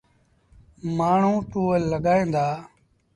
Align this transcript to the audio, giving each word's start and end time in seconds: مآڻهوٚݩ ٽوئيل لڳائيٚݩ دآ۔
مآڻهوٚݩ 0.97 1.47
ٽوئيل 1.51 1.83
لڳائيٚݩ 1.91 2.31
دآ۔ 2.33 2.45